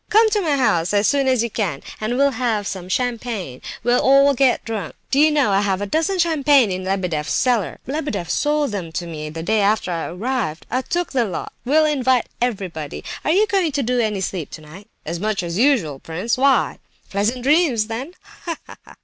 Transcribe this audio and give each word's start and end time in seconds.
Come 0.09 0.31
to 0.31 0.41
my 0.41 0.57
house 0.57 0.95
as 0.95 1.05
soon 1.07 1.27
as 1.27 1.43
you 1.43 1.51
can, 1.51 1.83
and 2.01 2.17
we'll 2.17 2.31
have 2.31 2.65
some 2.65 2.89
champagne. 2.89 3.61
We'll 3.83 4.01
all 4.01 4.33
get 4.33 4.65
drunk! 4.65 4.95
Do 5.11 5.19
you 5.19 5.29
know 5.29 5.51
I 5.51 5.61
have 5.61 5.79
a 5.79 5.85
dozen 5.85 6.15
of 6.15 6.23
champagne 6.23 6.71
in 6.71 6.83
Lebedeff's 6.85 7.31
cellar? 7.31 7.77
Lebedeff 7.85 8.27
sold 8.27 8.71
them 8.71 8.91
to 8.93 9.05
me 9.05 9.29
the 9.29 9.43
day 9.43 9.59
after 9.59 9.91
I 9.91 10.07
arrived. 10.07 10.65
I 10.71 10.81
took 10.81 11.11
the 11.11 11.23
lot. 11.25 11.53
We'll 11.65 11.85
invite 11.85 12.25
everybody! 12.41 13.03
Are 13.23 13.29
you 13.29 13.45
going 13.45 13.71
to 13.73 13.83
do 13.83 13.99
any 13.99 14.21
sleeping 14.21 14.49
tonight?" 14.63 14.87
"As 15.05 15.19
much 15.19 15.43
as 15.43 15.59
usual, 15.59 15.99
prince—why?" 15.99 16.79
"Pleasant 17.11 17.43
dreams 17.43 17.85
then—ha, 17.85 18.57
ha!" 18.65 18.95